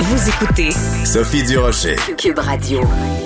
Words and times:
Vous 0.00 0.28
écoutez 0.28 0.70
Sophie 1.04 1.42
Durocher. 1.42 1.96
Cube 2.16 2.38
Radio. 2.38 2.82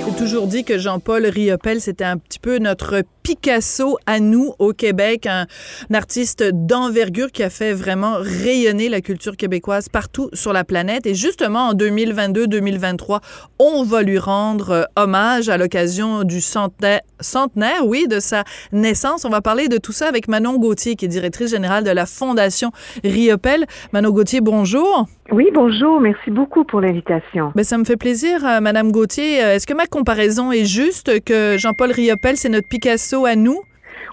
J'ai 0.07 0.17
toujours 0.17 0.47
dit 0.47 0.65
que 0.65 0.79
Jean-Paul 0.79 1.27
Riopel, 1.27 1.83
c'était 1.83 2.05
un 2.05 2.17
petit 2.17 2.39
peu 2.39 2.59
notre 2.59 3.03
Picasso 3.23 3.99
à 4.07 4.21
nous 4.21 4.55
au 4.59 4.73
Québec, 4.73 5.27
un, 5.27 5.47
un 5.91 5.95
artiste 5.95 6.43
d'envergure 6.43 7.31
qui 7.31 7.43
a 7.43 7.51
fait 7.51 7.73
vraiment 7.73 8.17
rayonner 8.19 8.89
la 8.89 9.01
culture 9.01 9.37
québécoise 9.37 9.89
partout 9.89 10.31
sur 10.33 10.53
la 10.53 10.65
planète. 10.65 11.07
Et 11.07 11.15
justement, 11.15 11.69
en 11.69 11.75
2022-2023, 11.75 13.21
on 13.59 13.85
va 13.85 14.03
lui 14.03 14.19
rendre 14.19 14.71
euh, 14.71 14.83
hommage 14.97 15.49
à 15.49 15.59
l'occasion 15.59 16.25
du 16.25 16.41
centenaire, 16.41 17.01
centenaire, 17.21 17.87
oui, 17.87 18.07
de 18.09 18.19
sa 18.19 18.45
naissance. 18.73 19.25
On 19.25 19.31
va 19.31 19.41
parler 19.41 19.69
de 19.69 19.77
tout 19.77 19.93
ça 19.93 20.09
avec 20.09 20.27
Manon 20.27 20.57
Gauthier, 20.57 20.97
qui 20.97 21.05
est 21.05 21.09
directrice 21.09 21.51
générale 21.51 21.85
de 21.85 21.91
la 21.91 22.07
Fondation 22.07 22.73
Riopel. 23.05 23.67
Manon 23.93 24.11
Gauthier, 24.11 24.41
bonjour. 24.41 25.07
Oui, 25.33 25.49
bonjour. 25.55 25.99
Merci 25.99 26.31
beaucoup 26.31 26.63
pour 26.65 26.83
l'invitation. 26.83 27.53
Ben, 27.55 27.65
ça 27.65 27.79
me 27.79 27.85
fait 27.85 27.97
plaisir, 27.97 28.45
euh, 28.45 28.61
Madame 28.61 28.93
Gauthier. 28.93 29.43
Euh, 29.43 29.55
Est-ce 29.55 29.67
que 29.67 29.73
ma 29.73 29.87
comparaison 29.87 30.53
est 30.53 30.67
juste 30.67 31.25
que 31.25 31.57
Jean-Paul 31.57 31.91
Riopel, 31.91 32.37
c'est 32.37 32.51
notre 32.51 32.69
Picasso 32.69 33.25
à 33.25 33.35
nous? 33.35 33.63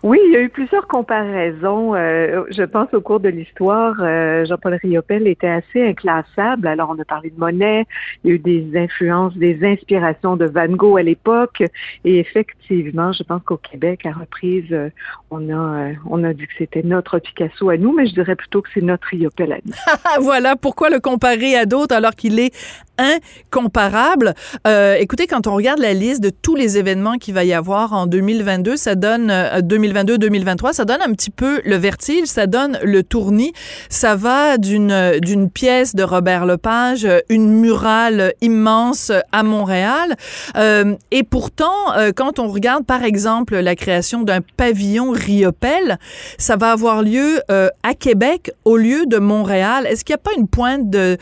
Oui, 0.01 0.19
il 0.27 0.33
y 0.33 0.37
a 0.37 0.41
eu 0.41 0.49
plusieurs 0.49 0.87
comparaisons. 0.87 1.93
Euh, 1.93 2.43
je 2.51 2.63
pense 2.63 2.93
au 2.93 3.01
cours 3.01 3.19
de 3.19 3.27
l'histoire, 3.29 3.95
euh, 3.99 4.45
Jean-Paul 4.45 4.75
Riopel 4.75 5.27
était 5.27 5.49
assez 5.49 5.83
inclassable. 5.83 6.67
Alors, 6.67 6.93
on 6.95 7.01
a 7.01 7.05
parlé 7.05 7.29
de 7.29 7.37
Monet, 7.37 7.85
il 8.23 8.29
y 8.29 8.31
a 8.31 8.35
eu 8.35 8.39
des 8.39 8.71
influences, 8.77 9.35
des 9.35 9.59
inspirations 9.61 10.37
de 10.37 10.45
Van 10.45 10.67
Gogh 10.67 10.99
à 10.99 11.03
l'époque. 11.03 11.63
Et 12.05 12.19
effectivement, 12.19 13.11
je 13.11 13.23
pense 13.23 13.41
qu'au 13.43 13.57
Québec, 13.57 14.05
à 14.05 14.11
reprise, 14.11 14.71
euh, 14.71 14.89
on 15.31 15.53
a 15.53 15.89
on 16.09 16.23
a 16.23 16.33
dit 16.33 16.47
que 16.47 16.53
c'était 16.57 16.83
notre 16.83 17.19
Picasso 17.19 17.69
à 17.69 17.77
nous, 17.77 17.93
mais 17.93 18.07
je 18.07 18.13
dirais 18.13 18.35
plutôt 18.35 18.61
que 18.61 18.69
c'est 18.73 18.81
notre 18.81 19.07
Riopel 19.07 19.51
à 19.51 19.57
nous. 19.65 19.73
voilà, 20.23 20.55
pourquoi 20.55 20.89
le 20.89 20.99
comparer 20.99 21.55
à 21.55 21.65
d'autres 21.65 21.95
alors 21.95 22.15
qu'il 22.15 22.39
est 22.39 22.53
incomparable. 22.99 24.33
Euh, 24.67 24.95
écoutez, 24.95 25.27
quand 25.27 25.47
on 25.47 25.55
regarde 25.55 25.79
la 25.79 25.93
liste 25.93 26.21
de 26.21 26.29
tous 26.29 26.55
les 26.55 26.77
événements 26.77 27.17
qu'il 27.17 27.33
va 27.33 27.43
y 27.43 27.53
avoir 27.53 27.93
en 27.93 28.05
2022, 28.05 28.75
ça 28.75 28.95
donne 28.95 29.31
euh, 29.31 29.61
2022-2023, 29.91 30.73
ça 30.73 30.85
donne 30.85 31.01
un 31.01 31.13
petit 31.13 31.29
peu 31.29 31.61
le 31.65 31.75
vertige, 31.75 32.27
ça 32.27 32.47
donne 32.47 32.79
le 32.83 33.03
tournis. 33.03 33.53
Ça 33.89 34.15
va 34.15 34.57
d'une 34.57 35.49
pièce 35.53 35.95
de 35.95 36.03
Robert 36.03 36.45
Lepage, 36.45 37.07
une 37.29 37.49
murale 37.49 38.33
immense 38.41 39.11
à 39.31 39.43
Montréal. 39.43 40.15
Euh, 40.55 40.95
et 41.11 41.23
pourtant, 41.23 41.95
euh, 41.97 42.11
quand 42.15 42.39
on 42.39 42.47
regarde 42.47 42.85
par 42.85 43.03
exemple 43.03 43.57
la 43.57 43.75
création 43.75 44.23
d'un 44.23 44.41
pavillon 44.57 45.11
Riopel, 45.11 45.97
ça 46.37 46.55
va 46.55 46.71
avoir 46.71 47.01
lieu 47.01 47.41
euh, 47.51 47.69
à 47.83 47.93
Québec 47.93 48.51
au 48.65 48.77
lieu 48.77 49.05
de 49.05 49.17
Montréal. 49.17 49.85
Est-ce 49.87 50.03
qu'il 50.03 50.13
n'y 50.13 50.19
a 50.19 50.23
pas 50.23 50.37
une 50.37 50.47
pointe 50.47 50.89
de, 50.89 51.17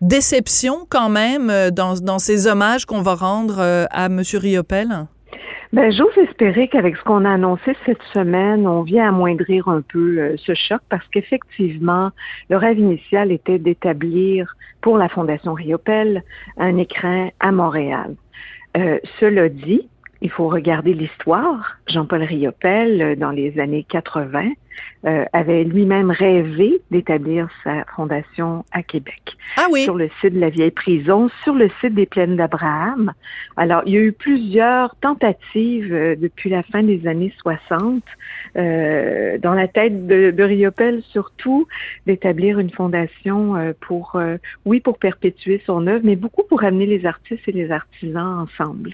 déception 0.00 0.86
quand 0.88 1.08
même 1.08 1.70
dans, 1.70 1.94
dans 1.94 2.18
ces 2.18 2.46
hommages 2.46 2.86
qu'on 2.86 3.02
va 3.02 3.14
rendre 3.14 3.60
à 3.90 4.06
M. 4.06 4.22
Riopel? 4.34 5.06
Ben, 5.72 5.90
j'ose 5.90 6.18
espérer 6.18 6.68
qu'avec 6.68 6.98
ce 6.98 7.02
qu'on 7.02 7.24
a 7.24 7.30
annoncé 7.30 7.74
cette 7.86 8.02
semaine, 8.12 8.66
on 8.66 8.82
vient 8.82 9.08
amoindrir 9.08 9.68
un 9.68 9.80
peu 9.80 10.18
euh, 10.18 10.36
ce 10.36 10.52
choc 10.52 10.82
parce 10.90 11.06
qu'effectivement, 11.08 12.10
le 12.50 12.58
rêve 12.58 12.78
initial 12.78 13.32
était 13.32 13.58
d'établir 13.58 14.54
pour 14.82 14.98
la 14.98 15.08
Fondation 15.08 15.54
Riopel 15.54 16.24
un 16.58 16.76
écrin 16.76 17.30
à 17.40 17.52
Montréal. 17.52 18.16
Euh, 18.76 18.98
cela 19.18 19.48
dit, 19.48 19.88
il 20.20 20.28
faut 20.28 20.48
regarder 20.48 20.92
l'histoire. 20.92 21.78
Jean-Paul 21.86 22.22
Riopel, 22.22 23.16
dans 23.18 23.30
les 23.30 23.58
années 23.58 23.86
80, 23.88 24.50
euh, 25.04 25.24
avait 25.32 25.64
lui-même 25.64 26.10
rêvé 26.10 26.80
d'établir 26.90 27.48
sa 27.64 27.84
fondation 27.96 28.64
à 28.72 28.82
Québec. 28.82 29.36
Ah 29.56 29.66
oui. 29.70 29.84
Sur 29.84 29.96
le 29.96 30.08
site 30.20 30.34
de 30.34 30.40
la 30.40 30.50
vieille 30.50 30.70
prison, 30.70 31.28
sur 31.42 31.54
le 31.54 31.68
site 31.80 31.94
des 31.94 32.06
plaines 32.06 32.36
d'Abraham. 32.36 33.12
Alors, 33.56 33.82
il 33.86 33.92
y 33.94 33.96
a 33.96 34.00
eu 34.00 34.12
plusieurs 34.12 34.94
tentatives 34.96 35.92
euh, 35.92 36.16
depuis 36.16 36.50
la 36.50 36.62
fin 36.62 36.82
des 36.82 37.06
années 37.06 37.32
60, 37.38 38.02
euh, 38.56 39.38
dans 39.38 39.54
la 39.54 39.68
tête 39.68 40.06
de, 40.06 40.30
de 40.30 40.42
Riopel 40.42 41.02
surtout, 41.10 41.66
d'établir 42.06 42.58
une 42.58 42.70
fondation 42.70 43.56
euh, 43.56 43.72
pour, 43.80 44.16
euh, 44.16 44.36
oui, 44.64 44.80
pour 44.80 44.98
perpétuer 44.98 45.62
son 45.66 45.86
œuvre, 45.86 46.02
mais 46.04 46.16
beaucoup 46.16 46.42
pour 46.44 46.64
amener 46.64 46.86
les 46.86 47.06
artistes 47.06 47.42
et 47.46 47.52
les 47.52 47.70
artisans 47.70 48.46
ensemble, 48.46 48.92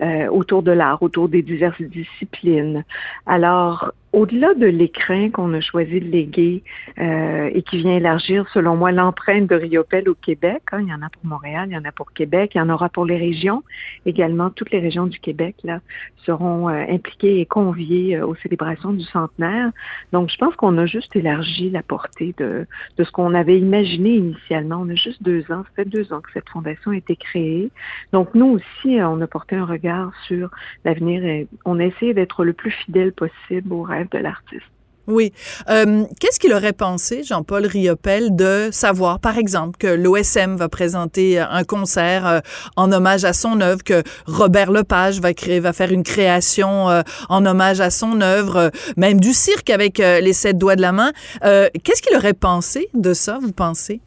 euh, 0.00 0.26
autour 0.28 0.62
de 0.62 0.72
l'art, 0.72 1.02
autour 1.02 1.28
des 1.28 1.42
diverses 1.42 1.82
disciplines. 1.82 2.84
Alors, 3.26 3.92
au-delà 4.12 4.54
de 4.54 4.66
l'écrin 4.66 5.30
qu'on 5.30 5.52
a 5.54 5.60
choisi 5.60 6.00
de 6.00 6.06
léguer 6.06 6.62
euh, 6.98 7.50
et 7.52 7.62
qui 7.62 7.78
vient 7.78 7.96
élargir, 7.96 8.46
selon 8.52 8.76
moi, 8.76 8.92
l'empreinte 8.92 9.48
de 9.48 9.54
Riopel 9.54 10.08
au 10.08 10.14
Québec, 10.14 10.62
hein, 10.72 10.80
il 10.82 10.88
y 10.88 10.94
en 10.94 11.02
a 11.02 11.08
pour 11.08 11.24
Montréal, 11.24 11.68
il 11.70 11.74
y 11.74 11.78
en 11.78 11.84
a 11.84 11.92
pour 11.92 12.12
Québec, 12.12 12.52
il 12.54 12.58
y 12.58 12.60
en 12.60 12.68
aura 12.68 12.88
pour 12.88 13.06
les 13.06 13.16
régions. 13.16 13.62
Également, 14.06 14.50
toutes 14.50 14.70
les 14.70 14.80
régions 14.80 15.06
du 15.06 15.18
Québec 15.18 15.56
là 15.64 15.80
seront 16.24 16.68
euh, 16.68 16.84
impliquées 16.88 17.40
et 17.40 17.46
conviées 17.46 18.16
euh, 18.16 18.26
aux 18.26 18.34
célébrations 18.36 18.92
du 18.92 19.04
centenaire. 19.04 19.70
Donc, 20.12 20.30
je 20.30 20.36
pense 20.36 20.54
qu'on 20.56 20.76
a 20.78 20.86
juste 20.86 21.14
élargi 21.16 21.70
la 21.70 21.82
portée 21.82 22.34
de, 22.38 22.66
de 22.98 23.04
ce 23.04 23.10
qu'on 23.10 23.34
avait 23.34 23.58
imaginé 23.58 24.16
initialement. 24.16 24.80
On 24.82 24.88
a 24.90 24.94
juste 24.94 25.22
deux 25.22 25.42
ans, 25.50 25.64
ça 25.64 25.70
fait 25.76 25.88
deux 25.88 26.12
ans 26.12 26.20
que 26.20 26.30
cette 26.32 26.48
fondation 26.48 26.90
a 26.90 26.96
été 26.96 27.16
créée. 27.16 27.70
Donc, 28.12 28.34
nous 28.34 28.46
aussi, 28.46 28.98
on 29.00 29.20
a 29.20 29.26
porté 29.26 29.56
un 29.56 29.64
regard 29.64 30.12
sur 30.26 30.50
l'avenir 30.84 31.46
on 31.64 31.78
a 31.78 31.84
essayé 31.84 32.14
d'être 32.14 32.44
le 32.44 32.52
plus 32.52 32.70
fidèle 32.70 33.12
possible 33.12 33.72
au 33.72 33.82
rêve 33.82 34.01
de 34.10 34.18
l'artiste. 34.18 34.62
Oui. 35.08 35.32
Euh, 35.68 36.04
Qu'est-ce 36.20 36.38
qu'il 36.38 36.52
aurait 36.52 36.72
pensé, 36.72 37.24
Jean-Paul 37.24 37.66
Riopel, 37.66 38.36
de 38.36 38.68
savoir, 38.70 39.18
par 39.18 39.36
exemple, 39.36 39.76
que 39.76 39.88
l'OSM 39.88 40.54
va 40.56 40.68
présenter 40.68 41.40
un 41.40 41.64
concert 41.64 42.26
euh, 42.26 42.40
en 42.76 42.92
hommage 42.92 43.24
à 43.24 43.32
son 43.32 43.60
œuvre, 43.60 43.82
que 43.82 44.04
Robert 44.26 44.70
Lepage 44.70 45.20
va 45.20 45.34
créer, 45.34 45.58
va 45.58 45.72
faire 45.72 45.90
une 45.90 46.04
création 46.04 46.88
euh, 46.88 47.02
en 47.28 47.44
hommage 47.44 47.80
à 47.80 47.90
son 47.90 48.20
œuvre, 48.20 48.56
euh, 48.56 48.70
même 48.96 49.18
du 49.18 49.32
cirque 49.32 49.70
avec 49.70 49.98
euh, 49.98 50.20
les 50.20 50.32
sept 50.32 50.56
doigts 50.56 50.76
de 50.76 50.82
la 50.82 50.92
main. 50.92 51.12
Euh, 51.44 51.68
Qu'est-ce 51.82 52.00
qu'il 52.00 52.16
aurait 52.16 52.32
pensé 52.32 52.88
de 52.94 53.12
ça, 53.12 53.38
vous 53.42 53.52
pensez? 53.52 54.00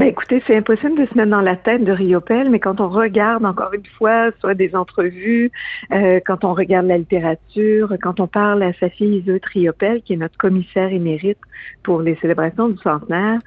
Ben 0.00 0.06
écoutez, 0.06 0.42
c'est 0.46 0.56
impossible 0.56 0.98
de 0.98 1.04
se 1.04 1.14
mettre 1.14 1.28
dans 1.28 1.42
la 1.42 1.56
tête 1.56 1.84
de 1.84 1.92
Riopel, 1.92 2.48
mais 2.48 2.58
quand 2.58 2.80
on 2.80 2.88
regarde 2.88 3.44
encore 3.44 3.74
une 3.74 3.84
fois, 3.98 4.30
soit 4.40 4.54
des 4.54 4.74
entrevues, 4.74 5.52
euh, 5.92 6.20
quand 6.24 6.42
on 6.42 6.54
regarde 6.54 6.86
la 6.86 6.96
littérature, 6.96 7.94
quand 8.00 8.18
on 8.18 8.26
parle 8.26 8.62
à 8.62 8.72
sa 8.80 8.88
fille 8.88 9.18
Iseut 9.18 9.42
Riopel, 9.52 10.00
qui 10.00 10.14
est 10.14 10.16
notre 10.16 10.38
commissaire 10.38 10.90
émérite 10.90 11.36
pour 11.82 12.00
les 12.00 12.16
célébrations 12.22 12.70
du 12.70 12.78
centenaire, 12.78 13.40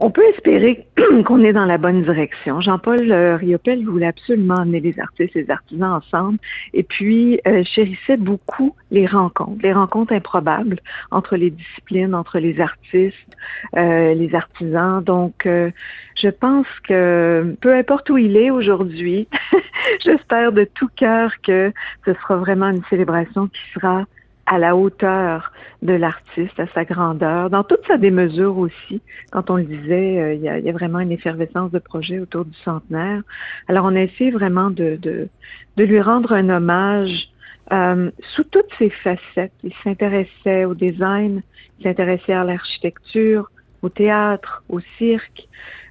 on 0.00 0.10
peut 0.10 0.26
espérer 0.34 0.86
qu'on 1.26 1.44
est 1.44 1.52
dans 1.52 1.66
la 1.66 1.76
bonne 1.76 2.02
direction. 2.02 2.60
Jean-Paul 2.60 3.12
euh, 3.12 3.36
Riopel 3.36 3.84
voulait 3.84 4.06
absolument 4.06 4.56
amener 4.56 4.80
les 4.80 4.98
artistes 4.98 5.36
et 5.36 5.42
les 5.42 5.50
artisans 5.50 5.92
ensemble 5.92 6.38
et 6.72 6.82
puis 6.82 7.38
euh, 7.46 7.62
chérissait 7.64 8.16
beaucoup 8.16 8.74
les 8.90 9.06
rencontres, 9.06 9.60
les 9.62 9.74
rencontres 9.74 10.14
improbables 10.14 10.80
entre 11.10 11.36
les 11.36 11.50
disciplines, 11.50 12.14
entre 12.14 12.38
les 12.38 12.60
artistes, 12.60 13.36
euh, 13.76 14.14
les 14.14 14.34
artisans. 14.34 15.04
Donc, 15.04 15.46
je 15.46 16.28
pense 16.28 16.66
que 16.88 17.54
peu 17.60 17.74
importe 17.74 18.08
où 18.08 18.16
il 18.16 18.36
est 18.36 18.50
aujourd'hui, 18.50 19.28
j'espère 20.04 20.52
de 20.52 20.64
tout 20.64 20.88
cœur 20.96 21.30
que 21.42 21.72
ce 22.06 22.14
sera 22.14 22.36
vraiment 22.36 22.70
une 22.70 22.82
célébration 22.88 23.48
qui 23.48 23.60
sera 23.74 24.06
à 24.50 24.58
la 24.58 24.74
hauteur 24.74 25.52
de 25.80 25.92
l'artiste, 25.92 26.58
à 26.58 26.66
sa 26.74 26.84
grandeur, 26.84 27.50
dans 27.50 27.62
toute 27.62 27.86
sa 27.86 27.96
démesure 27.98 28.58
aussi. 28.58 29.00
Quand 29.30 29.48
on 29.48 29.56
le 29.56 29.62
disait, 29.62 30.20
euh, 30.20 30.34
il, 30.34 30.40
y 30.40 30.48
a, 30.48 30.58
y 30.58 30.68
a, 30.68 30.72
vraiment 30.72 30.98
une 30.98 31.12
effervescence 31.12 31.70
de 31.70 31.78
projets 31.78 32.18
autour 32.18 32.44
du 32.44 32.58
centenaire. 32.64 33.22
Alors, 33.68 33.84
on 33.84 33.94
a 33.94 34.00
essayé 34.00 34.32
vraiment 34.32 34.70
de, 34.70 34.98
de, 35.00 35.28
de 35.76 35.84
lui 35.84 36.00
rendre 36.00 36.32
un 36.32 36.48
hommage 36.48 37.30
euh, 37.72 38.10
sous 38.34 38.42
toutes 38.42 38.74
ses 38.76 38.90
facettes. 38.90 39.52
Il 39.62 39.72
s'intéressait 39.84 40.64
au 40.64 40.74
design, 40.74 41.42
il 41.78 41.84
s'intéressait 41.84 42.32
à 42.32 42.42
l'architecture, 42.42 43.48
au 43.82 43.88
théâtre, 43.88 44.64
au 44.68 44.80
cirque. 44.98 45.46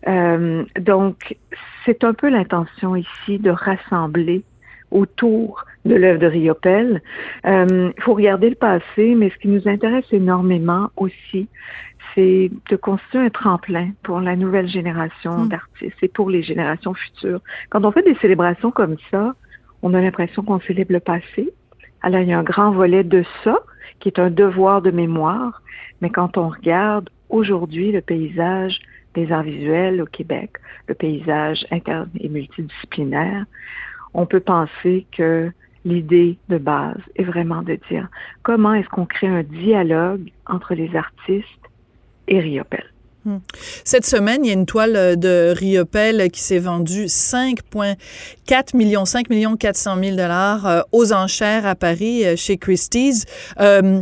Euh, 0.06 0.66
donc, 0.82 1.38
c'est 1.86 2.04
un 2.04 2.14
peu 2.14 2.30
l'intention 2.30 2.98
ici 2.98 3.40
de 3.40 3.52
rassembler 3.52 4.44
autour 4.92 5.66
de 5.86 5.96
l'œuvre 5.96 6.20
de 6.20 6.28
Riopel. 6.28 7.02
Il 7.44 7.50
euh, 7.50 7.92
faut 8.02 8.14
regarder 8.14 8.50
le 8.50 8.56
passé, 8.56 9.16
mais 9.16 9.30
ce 9.30 9.38
qui 9.38 9.48
nous 9.48 9.68
intéresse 9.68 10.06
énormément 10.12 10.90
aussi, 10.98 11.48
c'est 12.16 12.52
de 12.70 12.76
construire 12.76 13.26
un 13.26 13.30
tremplin 13.30 13.90
pour 14.04 14.20
la 14.20 14.36
nouvelle 14.36 14.68
génération 14.68 15.40
mmh. 15.40 15.50
d'artistes 15.50 15.98
et 16.02 16.08
pour 16.08 16.30
les 16.30 16.44
générations 16.44 16.94
futures. 16.94 17.42
Quand 17.70 17.86
on 17.86 17.92
fait 17.92 18.04
des 18.04 18.16
célébrations 18.16 18.72
comme 18.72 18.98
ça, 19.12 19.36
on 19.82 19.94
a 19.94 20.02
l'impression 20.02 20.44
qu'on 20.44 20.60
célèbre 20.60 20.94
le 20.94 21.00
passé. 21.00 21.54
Alors, 22.02 22.22
il 22.22 22.30
y 22.30 22.34
a 22.34 22.40
un 22.40 22.44
grand 22.44 22.72
volet 22.72 23.04
de 23.04 23.24
ça, 23.44 23.60
qui 24.00 24.10
est 24.10 24.20
un 24.20 24.30
devoir 24.30 24.82
de 24.82 24.92
mémoire, 24.92 25.62
mais 26.02 26.10
quand 26.10 26.38
on 26.38 26.50
regarde 26.50 27.10
aujourd'hui 27.30 27.92
le 27.92 28.02
paysage 28.02 28.80
des 29.14 29.32
arts 29.32 29.44
visuels 29.44 30.02
au 30.02 30.06
Québec, 30.06 30.52
le 30.88 30.96
paysage 30.96 31.66
interne 31.72 32.10
et 32.20 32.30
multidisciplinaire, 32.30 33.46
on 34.14 34.26
peut 34.26 34.40
penser 34.40 35.06
que 35.16 35.52
l'idée 35.86 36.38
de 36.50 36.58
base 36.58 37.00
est 37.16 37.24
vraiment 37.24 37.62
de 37.62 37.80
dire 37.90 38.08
comment 38.44 38.74
est-ce 38.74 38.90
qu'on 38.90 39.06
crée 39.06 39.28
un 39.28 39.44
dialogue 39.44 40.30
entre 40.46 40.74
les 40.74 40.96
artistes 40.96 41.46
et 42.28 42.40
Riopel. 42.40 42.84
Cette 43.84 44.06
semaine, 44.06 44.44
il 44.46 44.48
y 44.48 44.52
a 44.52 44.54
une 44.54 44.66
toile 44.66 45.20
de 45.20 45.54
Riopel 45.56 46.32
qui 46.32 46.42
s'est 46.42 46.60
vendue 46.60 47.06
5,4 47.06 48.76
millions, 48.76 49.06
5 49.06 49.30
millions 49.30 49.56
400 49.56 50.02
000 50.02 50.16
dollars 50.16 50.66
euh, 50.66 50.82
aux 50.92 51.14
enchères 51.14 51.66
à 51.66 51.76
Paris 51.76 52.26
euh, 52.26 52.36
chez 52.36 52.58
Christie's. 52.58 53.26
Euh, 53.60 54.02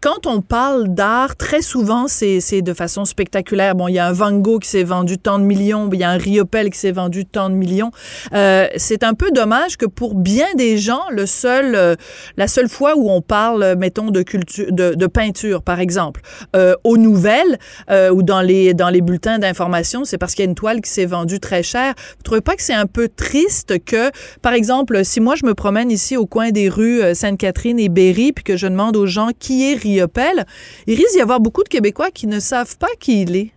quand 0.00 0.26
on 0.26 0.40
parle 0.40 0.88
d'art, 0.88 1.36
très 1.36 1.62
souvent, 1.62 2.06
c'est 2.08 2.62
de 2.62 2.74
façon 2.74 3.04
spectaculaire. 3.04 3.74
Bon, 3.74 3.88
il 3.88 3.94
y 3.94 3.98
a 3.98 4.06
un 4.06 4.12
Van 4.12 4.32
Gogh 4.32 4.62
qui 4.62 4.68
s'est 4.68 4.84
vendu 4.84 5.18
tant 5.18 5.38
de 5.38 5.44
millions, 5.44 5.88
il 5.92 6.00
y 6.00 6.04
a 6.04 6.10
un 6.10 6.18
Riopel 6.18 6.70
qui 6.70 6.78
s'est 6.78 6.92
vendu 6.92 7.24
tant 7.24 7.50
de 7.50 7.54
millions. 7.54 7.90
Euh, 8.32 8.66
c'est 8.76 9.02
un 9.02 9.14
peu 9.14 9.30
dommage 9.30 9.76
que 9.76 9.86
pour 9.86 10.14
bien 10.14 10.46
des 10.56 10.78
gens, 10.78 11.02
le 11.10 11.26
seul, 11.26 11.74
euh, 11.74 11.96
la 12.36 12.48
seule 12.48 12.68
fois 12.68 12.96
où 12.96 13.10
on 13.10 13.20
parle, 13.20 13.74
mettons, 13.78 14.10
de 14.10 14.22
culture, 14.22 14.66
de, 14.70 14.94
de 14.94 15.06
peinture, 15.06 15.62
par 15.62 15.80
exemple, 15.80 16.20
euh, 16.54 16.74
aux 16.84 16.96
nouvelles 16.96 17.58
euh, 17.90 18.10
ou 18.10 18.22
dans 18.22 18.42
les 18.42 18.74
dans 18.74 18.90
les 18.90 19.00
bulletins 19.00 19.38
d'information, 19.38 20.04
c'est 20.04 20.18
parce 20.18 20.34
qu'il 20.34 20.44
y 20.44 20.46
a 20.46 20.50
une 20.50 20.54
toile 20.54 20.80
qui 20.80 20.90
s'est 20.90 21.06
vendue 21.06 21.40
très 21.40 21.62
cher. 21.62 21.94
Vous 22.16 22.22
trouvez 22.22 22.40
pas 22.40 22.54
que 22.54 22.62
c'est 22.62 22.74
un 22.74 22.86
peu 22.86 23.08
triste 23.08 23.84
que, 23.84 24.10
par 24.42 24.52
exemple, 24.52 25.04
si 25.04 25.20
moi 25.20 25.34
je 25.36 25.46
me 25.46 25.54
promène 25.54 25.90
ici 25.90 26.16
au 26.16 26.26
coin 26.26 26.50
des 26.50 26.68
rues 26.68 27.02
euh, 27.02 27.14
Sainte-Catherine 27.14 27.78
et 27.78 27.88
Berry, 27.88 28.32
puis 28.32 28.44
que 28.44 28.56
je 28.56 28.66
demande 28.66 28.96
aux 28.96 29.06
gens 29.06 29.30
qui 29.38 29.70
est 29.70 29.74
Il 29.86 30.94
risque 30.94 31.12
d'y 31.14 31.20
avoir 31.20 31.40
beaucoup 31.40 31.62
de 31.62 31.68
Québécois 31.68 32.10
qui 32.10 32.26
ne 32.26 32.40
savent 32.40 32.76
pas 32.76 32.88
qui 32.98 33.22
il 33.22 33.36
est. 33.36 33.50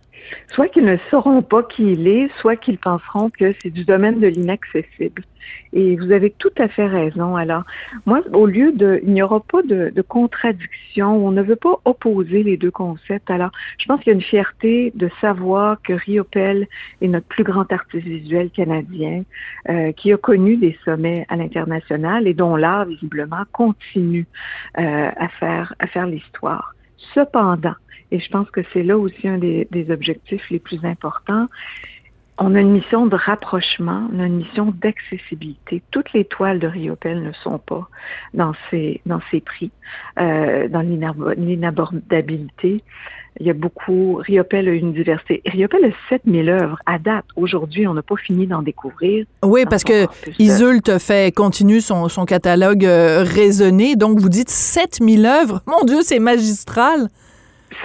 Soit 0.48 0.68
qu'ils 0.68 0.84
ne 0.84 0.96
sauront 1.10 1.42
pas 1.42 1.62
qui 1.62 1.92
il 1.92 2.08
est, 2.08 2.30
soit 2.40 2.56
qu'ils 2.56 2.78
penseront 2.78 3.30
que 3.30 3.52
c'est 3.62 3.70
du 3.70 3.84
domaine 3.84 4.20
de 4.20 4.26
l'inaccessible. 4.26 5.22
Et 5.72 5.96
vous 5.96 6.12
avez 6.12 6.30
tout 6.30 6.52
à 6.58 6.68
fait 6.68 6.86
raison. 6.86 7.36
Alors, 7.36 7.62
moi, 8.06 8.20
au 8.32 8.46
lieu 8.46 8.72
de, 8.72 9.00
il 9.02 9.12
n'y 9.12 9.22
aura 9.22 9.40
pas 9.40 9.62
de, 9.62 9.92
contradiction, 10.02 11.26
on 11.26 11.30
ne 11.30 11.42
veut 11.42 11.56
pas 11.56 11.80
opposer 11.84 12.42
les 12.42 12.56
deux 12.56 12.70
concepts. 12.70 13.30
Alors, 13.30 13.50
je 13.78 13.86
pense 13.86 14.00
qu'il 14.00 14.08
y 14.08 14.10
a 14.10 14.14
une 14.14 14.22
fierté 14.22 14.92
de 14.94 15.08
savoir 15.20 15.80
que 15.82 15.92
Riopel 15.92 16.66
est 17.00 17.08
notre 17.08 17.26
plus 17.26 17.44
grand 17.44 17.70
artiste 17.72 18.06
visuel 18.06 18.50
canadien, 18.50 19.22
euh, 19.68 19.92
qui 19.92 20.12
a 20.12 20.16
connu 20.16 20.56
des 20.56 20.76
sommets 20.84 21.26
à 21.28 21.36
l'international 21.36 22.26
et 22.26 22.34
dont 22.34 22.56
l'art, 22.56 22.86
visiblement, 22.86 23.44
continue 23.52 24.26
euh, 24.78 25.10
à 25.16 25.28
faire, 25.28 25.74
à 25.78 25.86
faire 25.86 26.06
l'histoire. 26.06 26.74
Cependant, 27.14 27.74
et 28.12 28.20
je 28.20 28.28
pense 28.30 28.50
que 28.50 28.60
c'est 28.72 28.82
là 28.82 28.98
aussi 28.98 29.28
un 29.28 29.38
des, 29.38 29.68
des, 29.70 29.90
objectifs 29.90 30.48
les 30.50 30.58
plus 30.58 30.84
importants. 30.84 31.48
On 32.42 32.54
a 32.54 32.60
une 32.60 32.72
mission 32.72 33.06
de 33.06 33.16
rapprochement, 33.16 34.08
on 34.14 34.20
a 34.20 34.26
une 34.26 34.38
mission 34.38 34.72
d'accessibilité. 34.80 35.82
Toutes 35.90 36.10
les 36.14 36.24
toiles 36.24 36.58
de 36.58 36.66
Riopel 36.66 37.22
ne 37.22 37.32
sont 37.32 37.58
pas 37.58 37.86
dans 38.32 38.54
ces, 38.70 39.02
dans 39.04 39.20
ces 39.30 39.40
prix, 39.40 39.70
euh, 40.18 40.66
dans 40.68 40.80
l'inabordabilité. 40.80 42.82
Il 43.38 43.46
y 43.46 43.50
a 43.50 43.52
beaucoup, 43.52 44.14
Riopel 44.14 44.68
a 44.68 44.72
une 44.72 44.94
diversité. 44.94 45.42
Riopel 45.46 45.84
a 45.84 45.90
7000 46.08 46.48
œuvres 46.48 46.78
à 46.86 46.98
date. 46.98 47.26
Aujourd'hui, 47.36 47.86
on 47.86 47.92
n'a 47.92 48.02
pas 48.02 48.16
fini 48.16 48.46
d'en 48.46 48.62
découvrir. 48.62 49.26
Oui, 49.44 49.66
parce 49.68 49.84
que 49.84 50.06
Isult 50.38 50.98
fait, 50.98 51.34
continue 51.34 51.82
son, 51.82 52.08
son 52.08 52.24
catalogue 52.24 52.86
euh, 52.86 53.22
raisonné. 53.22 53.96
Donc, 53.96 54.18
vous 54.18 54.30
dites 54.30 54.50
7000 54.50 55.26
œuvres. 55.26 55.60
Mon 55.66 55.84
Dieu, 55.84 55.98
c'est 56.02 56.18
magistral. 56.18 57.08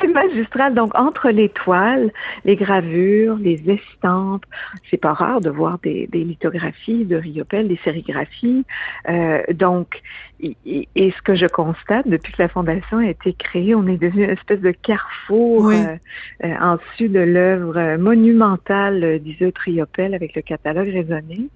C'est 0.01 0.07
magistral. 0.07 0.73
Donc, 0.73 0.97
entre 0.97 1.29
les 1.29 1.49
toiles, 1.49 2.11
les 2.43 2.55
gravures, 2.55 3.37
les 3.37 3.61
estampes, 3.69 4.45
c'est 4.89 4.97
pas 4.97 5.13
rare 5.13 5.41
de 5.41 5.49
voir 5.49 5.79
des, 5.79 6.07
des 6.07 6.23
lithographies 6.23 7.05
de 7.05 7.15
Riopel, 7.15 7.67
des 7.67 7.79
sérigraphies. 7.83 8.65
Euh, 9.09 9.41
donc, 9.53 10.01
et, 10.41 10.55
et, 10.95 11.11
ce 11.11 11.21
que 11.21 11.35
je 11.35 11.45
constate 11.45 12.07
depuis 12.07 12.33
que 12.33 12.41
la 12.41 12.49
Fondation 12.49 12.97
a 12.97 13.07
été 13.07 13.33
créée, 13.33 13.73
on 13.75 13.87
est 13.87 13.97
devenu 13.97 14.25
une 14.25 14.31
espèce 14.31 14.59
de 14.59 14.71
carrefour 14.71 15.65
oui. 15.65 15.75
euh, 15.75 15.95
euh, 16.43 16.55
en 16.59 16.75
dessus 16.75 17.09
de 17.09 17.19
l'œuvre 17.19 17.97
monumentale 17.97 19.19
d'Iseult 19.19 19.53
Riopel 19.63 20.13
avec 20.13 20.35
le 20.35 20.41
catalogue 20.41 20.89
raisonné. 20.89 21.47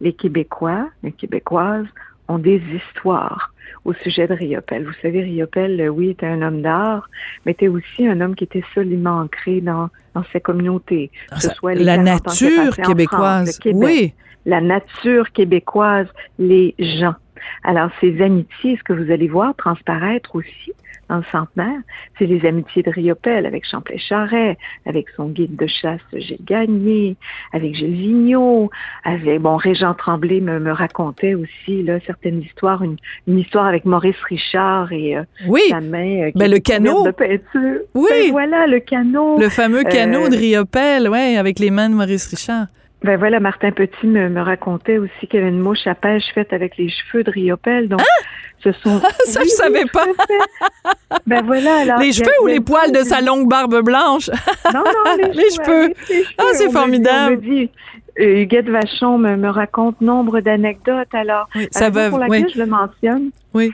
Les 0.00 0.12
Québécois, 0.12 0.88
les 1.02 1.12
Québécoises 1.12 1.86
ont 2.28 2.38
des 2.38 2.62
histoires 2.72 3.51
au 3.84 3.92
sujet 3.94 4.26
de 4.26 4.34
Riopel. 4.34 4.84
Vous 4.84 4.94
savez, 5.02 5.22
Riopel, 5.22 5.90
oui, 5.90 6.10
était 6.10 6.26
un 6.26 6.42
homme 6.42 6.62
d'art, 6.62 7.08
mais 7.44 7.52
était 7.52 7.68
aussi 7.68 8.06
un 8.06 8.20
homme 8.20 8.34
qui 8.34 8.44
était 8.44 8.64
solidement 8.74 9.20
ancré 9.20 9.60
dans, 9.60 9.88
dans 10.14 10.24
sa 10.32 10.40
communauté. 10.40 11.10
Que 11.30 11.40
ce 11.40 11.50
soit 11.50 11.74
les 11.74 11.84
la 11.84 11.98
nature 11.98 12.76
québécoise, 12.76 13.58
France, 13.60 13.74
oui. 13.74 14.14
La 14.44 14.60
nature 14.60 15.30
québécoise, 15.32 16.08
les 16.38 16.74
gens. 16.78 17.14
Alors, 17.64 17.90
ces 18.00 18.20
amitiés, 18.20 18.76
ce 18.76 18.82
que 18.82 18.92
vous 18.92 19.10
allez 19.10 19.28
voir 19.28 19.54
transparaître 19.56 20.34
aussi 20.34 20.72
dans 21.08 21.18
le 21.18 21.24
centenaire, 21.30 21.80
c'est 22.18 22.26
les 22.26 22.46
amitiés 22.46 22.82
de 22.82 22.90
Riopel 22.90 23.44
avec 23.44 23.66
Champlain 23.68 23.98
Charret, 23.98 24.56
avec 24.86 25.06
son 25.16 25.28
guide 25.28 25.56
de 25.56 25.66
chasse 25.66 26.00
Gilles 26.12 26.38
Gagné, 26.44 27.16
avec 27.52 27.74
Gilles 27.74 27.94
Vigneault, 27.94 28.70
avec, 29.04 29.40
bon, 29.40 29.56
Régent 29.56 29.94
Tremblay 29.94 30.40
me, 30.40 30.58
me 30.58 30.72
racontait 30.72 31.34
aussi, 31.34 31.82
là, 31.82 31.98
certaines 32.06 32.40
histoires, 32.40 32.82
une, 32.82 32.96
une 33.26 33.38
histoire 33.38 33.66
avec 33.66 33.84
Maurice 33.84 34.20
Richard 34.28 34.92
et 34.92 35.16
euh, 35.16 35.22
oui. 35.48 35.60
sa 35.68 35.80
main. 35.80 36.28
Euh, 36.28 36.30
ben, 36.34 36.50
le 36.50 36.58
canot. 36.58 37.04
De 37.04 37.10
peinture. 37.10 37.80
Oui. 37.94 38.08
Ben, 38.10 38.30
voilà, 38.30 38.66
le 38.66 38.80
canot. 38.80 39.38
Le 39.38 39.48
fameux 39.48 39.84
canot 39.84 40.26
euh, 40.26 40.28
de 40.30 40.36
Riopel, 40.36 41.08
ouais, 41.08 41.36
avec 41.36 41.58
les 41.58 41.70
mains 41.70 41.90
de 41.90 41.94
Maurice 41.94 42.28
Richard. 42.28 42.66
Ben 43.04 43.18
voilà, 43.18 43.40
Martin 43.40 43.72
Petit 43.72 44.06
me, 44.06 44.28
me 44.28 44.40
racontait 44.40 44.98
aussi 44.98 45.26
qu'il 45.28 45.40
y 45.40 45.42
avait 45.42 45.50
une 45.50 45.60
mouche 45.60 45.86
à 45.86 45.94
pêche 45.94 46.24
faite 46.34 46.52
avec 46.52 46.76
les 46.76 46.88
cheveux 46.88 47.24
de 47.24 47.30
Riopel. 47.30 47.88
Donc, 47.88 48.00
ah! 48.00 48.24
ce 48.62 48.72
sont. 48.72 49.00
ça, 49.26 49.40
oui, 49.40 49.48
je 49.48 49.54
savais 49.54 49.84
pas. 49.86 50.06
ben 51.26 51.42
voilà. 51.44 51.80
Alors, 51.80 51.98
les 51.98 52.12
cheveux 52.12 52.30
ou 52.42 52.46
les 52.46 52.60
poils 52.60 52.92
de 52.92 53.02
sa 53.02 53.20
longue 53.20 53.48
barbe 53.48 53.82
blanche? 53.82 54.30
non, 54.72 54.84
non, 54.84 55.16
les, 55.16 55.32
les 55.32 55.50
cheveux. 55.50 55.88
Les, 55.88 56.14
les 56.14 56.24
cheveux. 56.24 56.34
Ah, 56.38 56.44
c'est 56.54 56.70
formidable. 56.70 57.36
Me 57.36 57.40
dit, 57.40 57.48
on 57.48 57.52
me 57.52 57.56
dit, 57.56 57.70
euh, 58.20 58.42
Huguette 58.42 58.68
Vachon 58.68 59.18
me, 59.18 59.36
me 59.36 59.48
raconte 59.48 60.00
nombre 60.00 60.40
d'anecdotes. 60.40 61.12
Alors, 61.12 61.48
oui, 61.54 61.68
ça 61.70 61.90
va, 61.90 62.08
pour 62.08 62.18
laquelle 62.18 62.44
oui. 62.46 62.52
je 62.54 62.60
le 62.60 62.66
mentionne. 62.66 63.30
Oui. 63.54 63.72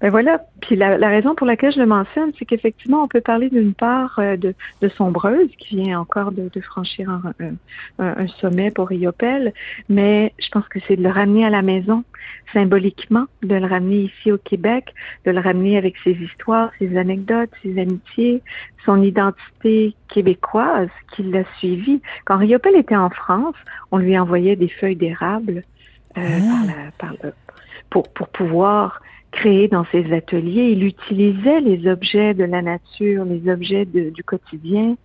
Ben 0.00 0.10
voilà. 0.10 0.40
Puis 0.60 0.76
la, 0.76 0.96
la, 0.96 1.08
raison 1.08 1.34
pour 1.34 1.46
laquelle 1.46 1.72
je 1.72 1.80
le 1.80 1.86
mentionne, 1.86 2.30
c'est 2.38 2.44
qu'effectivement, 2.44 3.02
on 3.02 3.08
peut 3.08 3.20
parler 3.20 3.50
d'une 3.50 3.74
part 3.74 4.16
euh, 4.18 4.36
de, 4.36 4.54
de 4.80 4.88
sombreuse 4.90 5.50
qui 5.58 5.76
vient 5.76 5.98
encore 5.98 6.30
de, 6.30 6.48
de 6.52 6.60
franchir 6.60 7.10
un, 7.10 7.22
un, 7.40 7.54
un, 7.98 8.26
sommet 8.40 8.70
pour 8.70 8.88
Riopel, 8.88 9.52
mais 9.88 10.32
je 10.38 10.48
pense 10.50 10.68
que 10.68 10.78
c'est 10.86 10.96
de 10.96 11.02
le 11.02 11.10
ramener 11.10 11.44
à 11.44 11.50
la 11.50 11.62
maison 11.62 12.04
symboliquement, 12.52 13.24
de 13.42 13.56
le 13.56 13.66
ramener 13.66 14.02
ici 14.02 14.30
au 14.30 14.38
Québec, 14.38 14.94
de 15.24 15.32
le 15.32 15.40
ramener 15.40 15.76
avec 15.76 15.96
ses 16.04 16.12
histoires, 16.12 16.70
ses 16.78 16.96
anecdotes, 16.96 17.50
ses 17.62 17.78
amitiés, 17.80 18.42
son 18.84 19.02
identité 19.02 19.94
québécoise 20.08 20.90
qui 21.14 21.24
l'a 21.24 21.42
suivi. 21.58 22.00
Quand 22.24 22.38
Riopel 22.38 22.76
était 22.76 22.96
en 22.96 23.10
France, 23.10 23.56
on 23.90 23.98
lui 23.98 24.16
envoyait 24.16 24.56
des 24.56 24.68
feuilles 24.68 24.96
d'érable 24.96 25.64
euh, 26.16 26.20
ah. 26.20 26.48
par 26.48 26.66
la, 26.66 26.90
par 26.98 27.12
le, 27.22 27.32
pour, 27.90 28.08
pour 28.12 28.28
pouvoir 28.28 29.00
créé 29.30 29.68
dans 29.68 29.84
ses 29.92 30.12
ateliers. 30.12 30.70
Il 30.72 30.84
utilisait 30.84 31.60
les 31.60 31.88
objets 31.90 32.34
de 32.34 32.44
la 32.44 32.62
nature, 32.62 33.24
les 33.24 33.50
objets 33.50 33.84
du 33.84 34.24
quotidien 34.24 34.96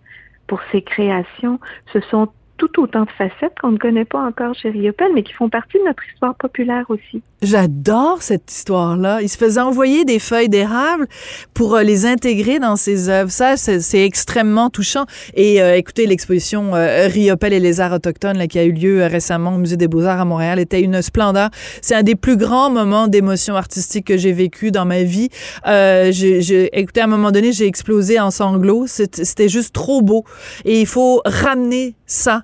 pour 0.46 0.60
ses 0.72 0.82
créations. 0.82 1.58
Ce 1.92 2.00
sont 2.00 2.28
tout 2.56 2.80
autant 2.80 3.04
de 3.04 3.10
facettes 3.10 3.54
qu'on 3.60 3.72
ne 3.72 3.78
connaît 3.78 4.04
pas 4.04 4.20
encore 4.20 4.54
chez 4.54 4.70
Riopel, 4.70 5.08
mais 5.14 5.22
qui 5.22 5.32
font 5.32 5.48
partie 5.48 5.78
de 5.78 5.84
notre 5.84 6.02
histoire 6.12 6.34
populaire 6.34 6.84
aussi. 6.88 7.22
J'adore 7.42 8.22
cette 8.22 8.50
histoire-là. 8.50 9.20
Il 9.22 9.28
se 9.28 9.36
faisait 9.36 9.60
envoyer 9.60 10.04
des 10.04 10.18
feuilles 10.18 10.48
d'érable 10.48 11.06
pour 11.52 11.74
euh, 11.74 11.82
les 11.82 12.06
intégrer 12.06 12.58
dans 12.58 12.76
ses 12.76 13.08
œuvres. 13.08 13.30
Ça, 13.30 13.56
c'est 13.56 14.04
extrêmement 14.04 14.70
touchant. 14.70 15.04
Et 15.34 15.60
euh, 15.60 15.76
écoutez, 15.76 16.06
l'exposition 16.06 16.74
euh, 16.74 17.08
Riopel 17.08 17.52
et 17.52 17.60
les 17.60 17.80
arts 17.80 17.92
autochtones 17.92 18.38
là, 18.38 18.46
qui 18.46 18.58
a 18.58 18.64
eu 18.64 18.72
lieu 18.72 19.02
euh, 19.02 19.08
récemment 19.08 19.54
au 19.54 19.58
Musée 19.58 19.76
des 19.76 19.88
Beaux-Arts 19.88 20.20
à 20.20 20.24
Montréal 20.24 20.58
était 20.58 20.80
une 20.80 21.02
splendeur. 21.02 21.50
C'est 21.82 21.94
un 21.94 22.02
des 22.02 22.14
plus 22.14 22.36
grands 22.36 22.70
moments 22.70 23.08
d'émotion 23.08 23.56
artistique 23.56 24.06
que 24.06 24.16
j'ai 24.16 24.32
vécu 24.32 24.70
dans 24.70 24.84
ma 24.84 25.02
vie. 25.02 25.28
Euh, 25.66 26.10
j'ai, 26.12 26.70
écoutez, 26.78 27.00
à 27.00 27.04
un 27.04 27.08
moment 27.08 27.30
donné, 27.30 27.52
j'ai 27.52 27.66
explosé 27.66 28.20
en 28.20 28.30
sanglots. 28.30 28.86
C'était 28.86 29.48
juste 29.48 29.74
trop 29.74 30.02
beau. 30.02 30.24
Et 30.64 30.80
il 30.80 30.86
faut 30.86 31.22
ramener 31.24 31.94
ça 32.06 32.43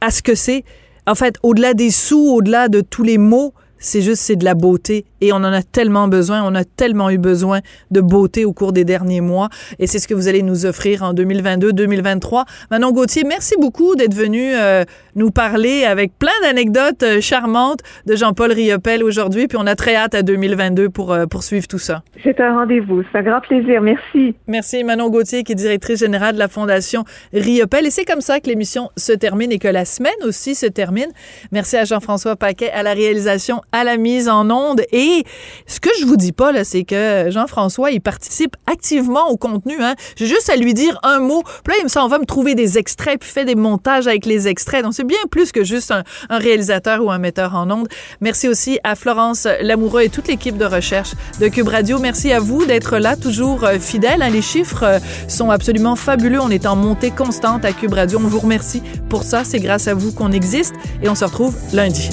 à 0.00 0.10
ce 0.10 0.22
que 0.22 0.34
c'est. 0.34 0.64
En 1.06 1.14
fait, 1.14 1.36
au-delà 1.42 1.74
des 1.74 1.90
sous, 1.90 2.18
au-delà 2.20 2.68
de 2.68 2.80
tous 2.80 3.02
les 3.02 3.18
mots, 3.18 3.54
c'est 3.78 4.00
juste, 4.00 4.22
c'est 4.22 4.36
de 4.36 4.44
la 4.44 4.54
beauté. 4.54 5.04
Et 5.20 5.32
on 5.32 5.36
en 5.36 5.52
a 5.52 5.62
tellement 5.62 6.08
besoin, 6.08 6.42
on 6.44 6.54
a 6.54 6.64
tellement 6.64 7.10
eu 7.10 7.18
besoin 7.18 7.60
de 7.90 8.00
beauté 8.00 8.44
au 8.44 8.52
cours 8.52 8.72
des 8.72 8.84
derniers 8.84 9.20
mois. 9.20 9.48
Et 9.78 9.86
c'est 9.86 9.98
ce 9.98 10.06
que 10.06 10.14
vous 10.14 10.28
allez 10.28 10.42
nous 10.42 10.66
offrir 10.66 11.02
en 11.02 11.12
2022-2023. 11.14 12.44
Manon 12.70 12.92
Gauthier, 12.92 13.24
merci 13.24 13.54
beaucoup 13.60 13.96
d'être 13.96 14.14
venu 14.14 14.54
euh, 14.54 14.84
nous 15.16 15.30
parler 15.30 15.84
avec 15.84 16.12
plein 16.18 16.30
d'anecdotes 16.42 17.02
euh, 17.02 17.20
charmantes 17.20 17.80
de 18.06 18.14
Jean-Paul 18.14 18.52
Riopel 18.52 19.02
aujourd'hui. 19.02 19.48
Puis 19.48 19.58
on 19.60 19.66
a 19.66 19.74
très 19.74 19.96
hâte 19.96 20.14
à 20.14 20.22
2022 20.22 20.88
pour 20.88 21.12
euh, 21.12 21.26
poursuivre 21.26 21.66
tout 21.66 21.78
ça. 21.78 22.02
C'est 22.22 22.40
un 22.40 22.54
rendez-vous. 22.54 23.02
C'est 23.10 23.18
un 23.18 23.22
grand 23.22 23.40
plaisir. 23.40 23.80
Merci. 23.80 24.36
Merci 24.46 24.84
Manon 24.84 25.10
Gauthier, 25.10 25.42
qui 25.42 25.52
est 25.52 25.56
directrice 25.56 26.00
générale 26.00 26.34
de 26.34 26.38
la 26.38 26.48
Fondation 26.48 27.04
Riopel. 27.32 27.86
Et 27.86 27.90
c'est 27.90 28.04
comme 28.04 28.20
ça 28.20 28.40
que 28.40 28.48
l'émission 28.48 28.90
se 28.96 29.12
termine 29.12 29.50
et 29.52 29.58
que 29.58 29.68
la 29.68 29.84
semaine 29.84 30.12
aussi 30.24 30.54
se 30.54 30.66
termine. 30.66 31.08
Merci 31.52 31.76
à 31.76 31.84
Jean-François 31.84 32.36
Paquet 32.36 32.70
à 32.70 32.82
la 32.82 32.92
réalisation 32.92 33.62
à 33.72 33.84
la 33.84 33.96
mise 33.96 34.28
en 34.28 34.50
onde. 34.50 34.82
Et 34.92 35.24
ce 35.66 35.80
que 35.80 35.90
je 36.00 36.06
vous 36.06 36.16
dis 36.16 36.32
pas, 36.32 36.52
là, 36.52 36.64
c'est 36.64 36.84
que 36.84 37.26
Jean-François, 37.30 37.90
il 37.90 38.00
participe 38.00 38.56
activement 38.66 39.28
au 39.28 39.36
contenu. 39.36 39.76
Hein. 39.80 39.94
J'ai 40.16 40.26
juste 40.26 40.50
à 40.50 40.56
lui 40.56 40.74
dire 40.74 40.98
un 41.02 41.20
mot. 41.20 41.42
Puis 41.64 41.74
là, 41.74 41.82
il 41.82 41.90
s'en 41.90 42.08
va 42.08 42.18
me 42.18 42.24
trouver 42.24 42.54
des 42.54 42.78
extraits, 42.78 43.20
puis 43.20 43.28
fait 43.28 43.44
des 43.44 43.54
montages 43.54 44.06
avec 44.06 44.26
les 44.26 44.48
extraits. 44.48 44.82
Donc, 44.82 44.94
c'est 44.94 45.06
bien 45.06 45.18
plus 45.30 45.52
que 45.52 45.64
juste 45.64 45.90
un, 45.90 46.04
un, 46.28 46.38
réalisateur 46.38 47.04
ou 47.04 47.10
un 47.10 47.18
metteur 47.18 47.54
en 47.54 47.70
onde. 47.70 47.88
Merci 48.20 48.48
aussi 48.48 48.78
à 48.84 48.94
Florence 48.94 49.46
Lamoureux 49.60 50.02
et 50.02 50.08
toute 50.08 50.28
l'équipe 50.28 50.56
de 50.56 50.64
recherche 50.64 51.12
de 51.40 51.48
Cube 51.48 51.68
Radio. 51.68 51.98
Merci 51.98 52.32
à 52.32 52.40
vous 52.40 52.64
d'être 52.64 52.98
là, 52.98 53.16
toujours 53.16 53.64
euh, 53.64 53.78
fidèle. 53.78 54.22
Hein. 54.22 54.30
Les 54.30 54.42
chiffres 54.42 54.84
euh, 54.84 54.98
sont 55.28 55.50
absolument 55.50 55.96
fabuleux. 55.96 56.40
On 56.40 56.50
est 56.50 56.66
en 56.66 56.76
montée 56.76 57.10
constante 57.10 57.64
à 57.64 57.72
Cube 57.72 57.92
Radio. 57.92 58.18
On 58.22 58.28
vous 58.28 58.40
remercie 58.40 58.82
pour 59.08 59.22
ça. 59.22 59.44
C'est 59.44 59.60
grâce 59.60 59.88
à 59.88 59.94
vous 59.94 60.12
qu'on 60.12 60.32
existe 60.32 60.74
et 61.02 61.08
on 61.08 61.14
se 61.14 61.24
retrouve 61.24 61.56
lundi. 61.72 62.10